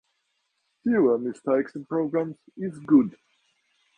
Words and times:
fewer 0.83 1.19
mistakes 1.19 1.75
in 1.75 1.85
programs 1.85 2.35
is 2.57 2.79
good! 2.87 3.15